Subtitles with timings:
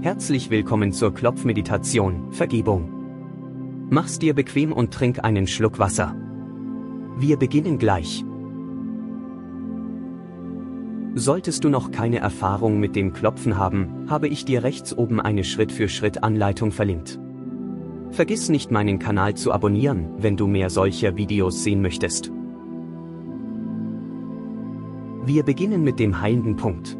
[0.00, 3.88] Herzlich willkommen zur Klopfmeditation, Vergebung.
[3.90, 6.14] Mach's dir bequem und trink einen Schluck Wasser.
[7.16, 8.24] Wir beginnen gleich.
[11.16, 15.42] Solltest du noch keine Erfahrung mit dem Klopfen haben, habe ich dir rechts oben eine
[15.42, 17.18] Schritt-für-Schritt-Anleitung verlinkt.
[18.12, 22.30] Vergiss nicht meinen Kanal zu abonnieren, wenn du mehr solcher Videos sehen möchtest.
[25.24, 26.97] Wir beginnen mit dem heilenden Punkt.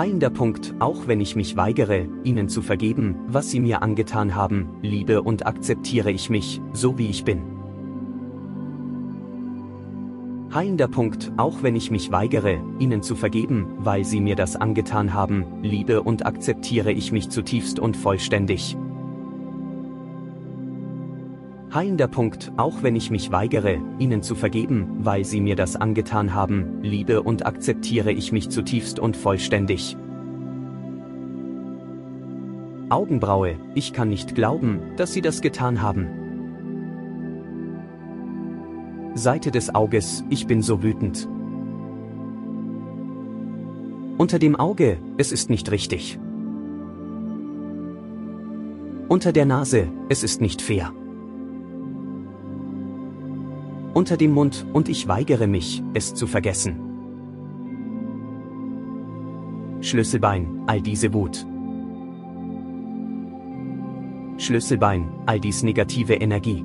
[0.00, 4.70] Heilender Punkt, auch wenn ich mich weigere, ihnen zu vergeben, was sie mir angetan haben,
[4.80, 7.42] liebe und akzeptiere ich mich, so wie ich bin.
[10.54, 15.12] Heilender Punkt, auch wenn ich mich weigere, ihnen zu vergeben, weil sie mir das angetan
[15.12, 18.78] haben, liebe und akzeptiere ich mich zutiefst und vollständig.
[21.72, 26.34] Heilender Punkt, auch wenn ich mich weigere, ihnen zu vergeben, weil sie mir das angetan
[26.34, 29.96] haben, liebe und akzeptiere ich mich zutiefst und vollständig.
[32.88, 36.08] Augenbraue, ich kann nicht glauben, dass sie das getan haben.
[39.14, 41.28] Seite des Auges, ich bin so wütend.
[44.18, 46.18] Unter dem Auge, es ist nicht richtig.
[49.06, 50.92] Unter der Nase, es ist nicht fair
[53.94, 56.90] unter dem Mund und ich weigere mich, es zu vergessen.
[59.80, 61.46] Schlüsselbein, all diese Wut.
[64.36, 66.64] Schlüsselbein, all dies negative Energie.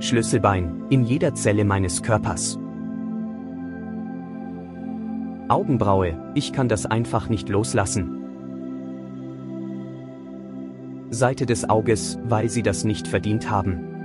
[0.00, 2.58] Schlüsselbein, in jeder Zelle meines Körpers.
[5.48, 8.22] Augenbraue, ich kann das einfach nicht loslassen.
[11.10, 13.95] Seite des Auges, weil sie das nicht verdient haben.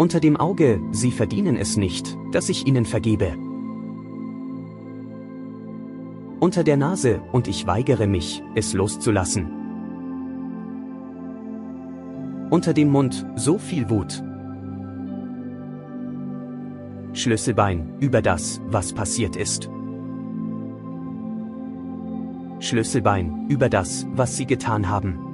[0.00, 3.36] Unter dem Auge, sie verdienen es nicht, dass ich ihnen vergebe.
[6.40, 9.50] Unter der Nase, und ich weigere mich, es loszulassen.
[12.48, 14.24] Unter dem Mund, so viel Wut.
[17.12, 19.68] Schlüsselbein, über das, was passiert ist.
[22.60, 25.29] Schlüsselbein, über das, was sie getan haben.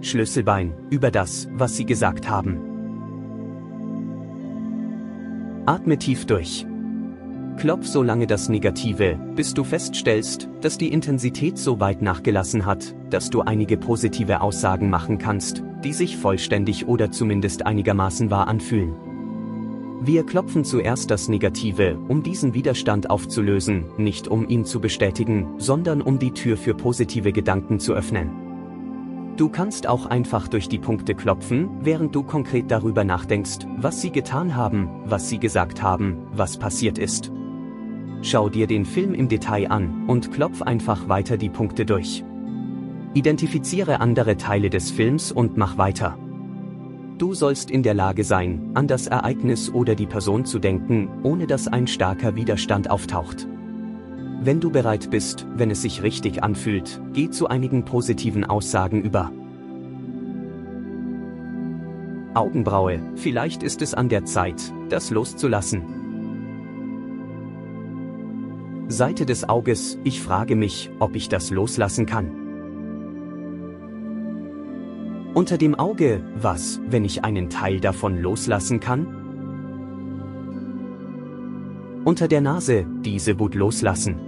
[0.00, 2.58] Schlüsselbein, über das, was Sie gesagt haben.
[5.66, 6.66] Atme tief durch.
[7.58, 12.94] Klopf so lange das Negative, bis du feststellst, dass die Intensität so weit nachgelassen hat,
[13.10, 18.94] dass du einige positive Aussagen machen kannst, die sich vollständig oder zumindest einigermaßen wahr anfühlen.
[20.00, 26.00] Wir klopfen zuerst das Negative, um diesen Widerstand aufzulösen, nicht um ihn zu bestätigen, sondern
[26.00, 28.47] um die Tür für positive Gedanken zu öffnen.
[29.38, 34.10] Du kannst auch einfach durch die Punkte klopfen, während du konkret darüber nachdenkst, was sie
[34.10, 37.30] getan haben, was sie gesagt haben, was passiert ist.
[38.22, 42.24] Schau dir den Film im Detail an und klopf einfach weiter die Punkte durch.
[43.14, 46.18] Identifiziere andere Teile des Films und mach weiter.
[47.16, 51.46] Du sollst in der Lage sein, an das Ereignis oder die Person zu denken, ohne
[51.46, 53.46] dass ein starker Widerstand auftaucht.
[54.40, 59.32] Wenn du bereit bist, wenn es sich richtig anfühlt, geh zu einigen positiven Aussagen über.
[62.34, 65.82] Augenbraue, vielleicht ist es an der Zeit, das loszulassen.
[68.86, 72.30] Seite des Auges, ich frage mich, ob ich das loslassen kann.
[75.34, 79.16] Unter dem Auge, was, wenn ich einen Teil davon loslassen kann?
[82.04, 84.27] Unter der Nase, diese Wut loslassen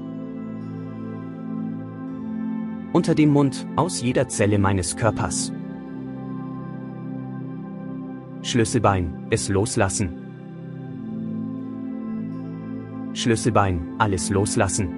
[2.92, 5.52] unter dem Mund, aus jeder Zelle meines Körpers.
[8.42, 10.10] Schlüsselbein, es loslassen.
[13.12, 14.88] Schlüsselbein, alles loslassen.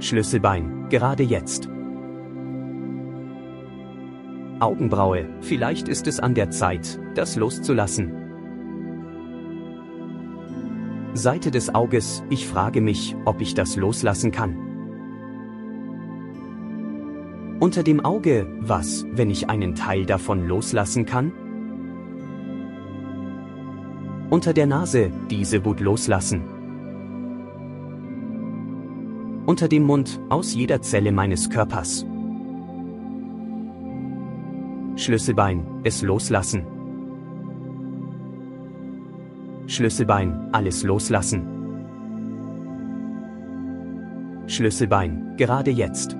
[0.00, 1.68] Schlüsselbein, gerade jetzt.
[4.60, 8.12] Augenbraue, vielleicht ist es an der Zeit, das loszulassen.
[11.12, 14.65] Seite des Auges, ich frage mich, ob ich das loslassen kann.
[17.66, 21.32] Unter dem Auge, was, wenn ich einen Teil davon loslassen kann?
[24.30, 26.42] Unter der Nase, diese Wut loslassen.
[29.46, 32.06] Unter dem Mund, aus jeder Zelle meines Körpers.
[34.94, 36.64] Schlüsselbein, es loslassen.
[39.66, 41.42] Schlüsselbein, alles loslassen.
[44.46, 46.16] Schlüsselbein, gerade jetzt.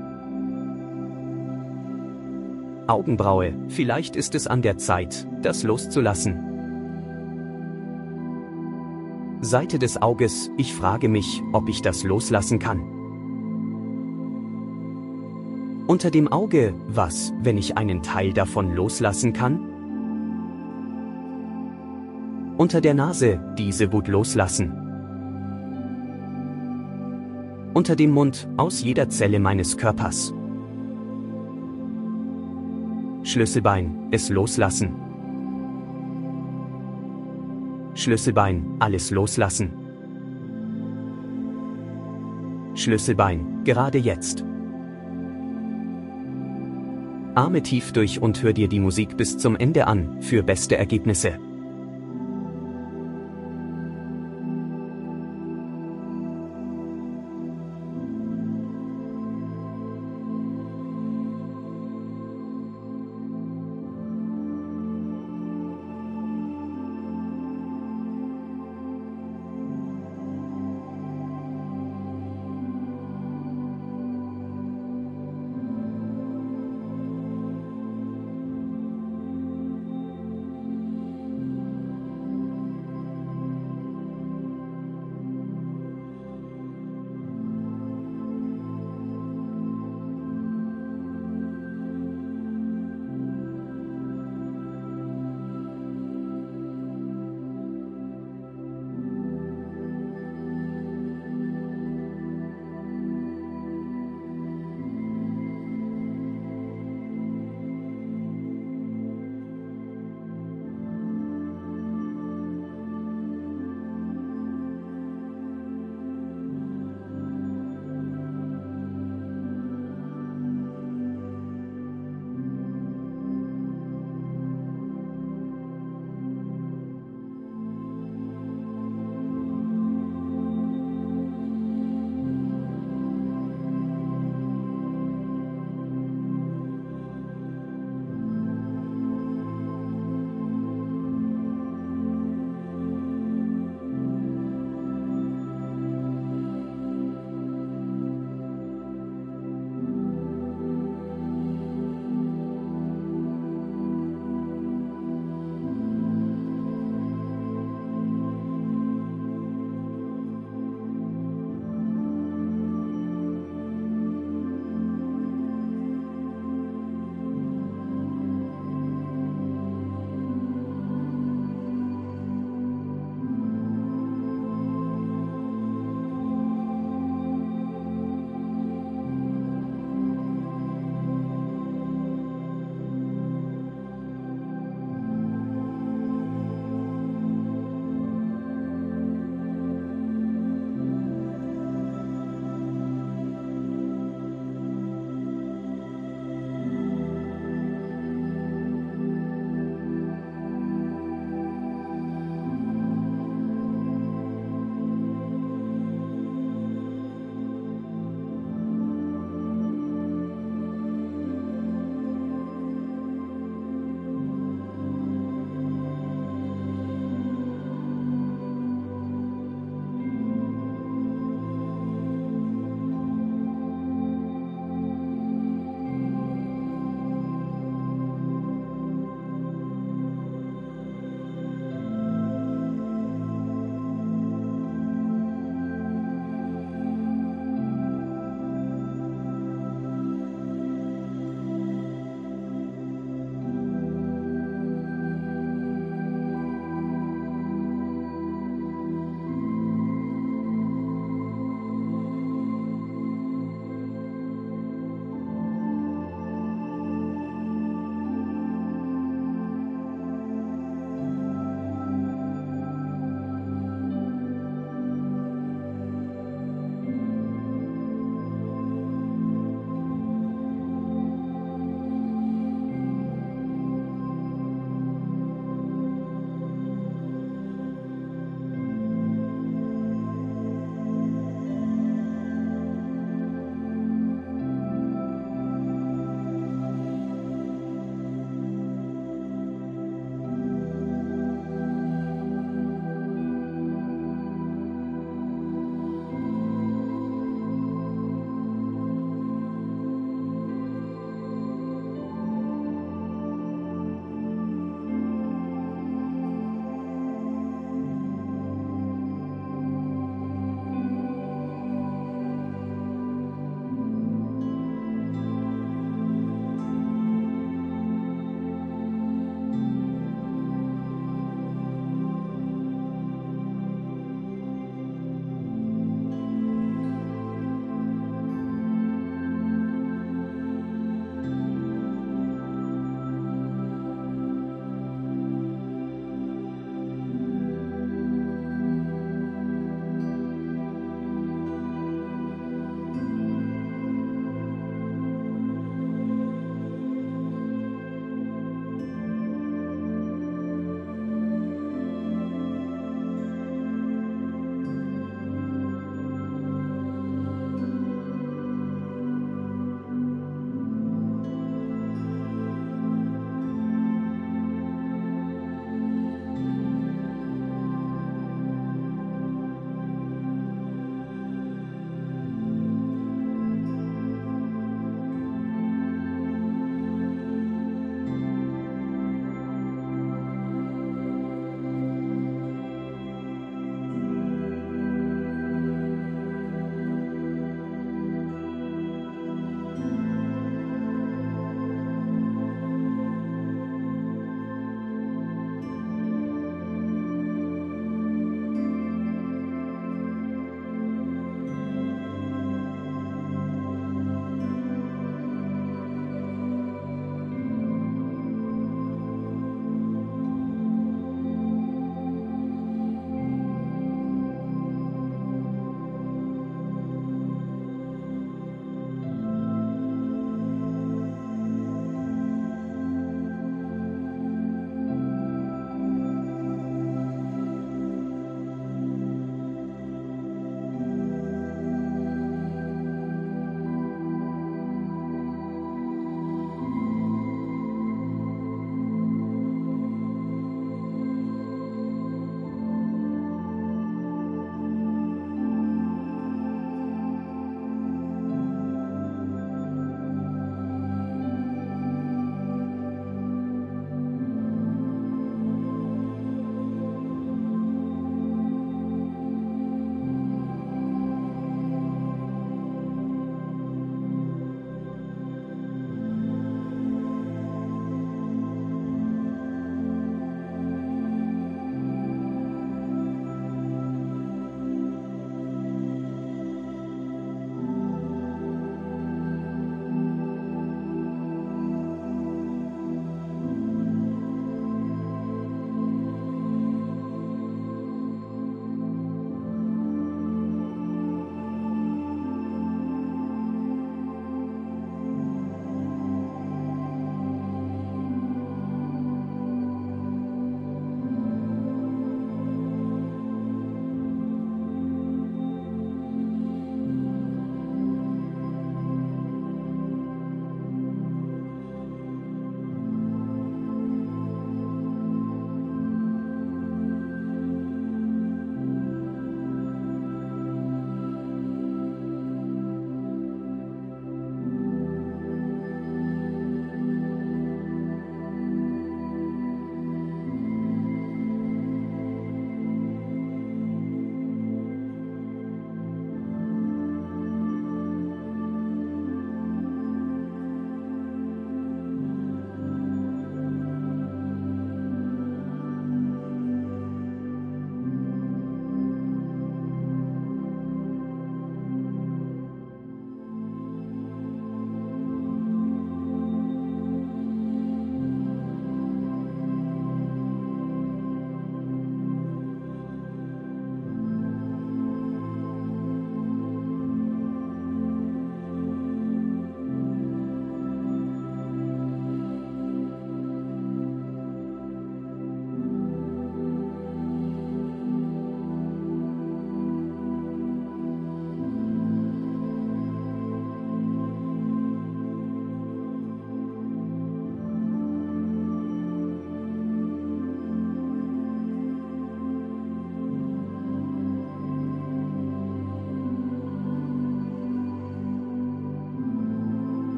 [2.89, 6.47] Augenbraue, vielleicht ist es an der Zeit, das loszulassen.
[9.41, 12.81] Seite des Auges, ich frage mich, ob ich das loslassen kann.
[15.87, 19.61] Unter dem Auge, was, wenn ich einen Teil davon loslassen kann?
[22.57, 24.73] Unter der Nase, diese Wut loslassen.
[27.75, 30.33] Unter dem Mund, aus jeder Zelle meines Körpers.
[33.27, 34.95] Schlüsselbein, es loslassen.
[37.95, 39.73] Schlüsselbein, alles loslassen.
[42.77, 44.45] Schlüsselbein, gerade jetzt.
[47.35, 51.41] Arme tief durch und hör dir die Musik bis zum Ende an, für beste Ergebnisse.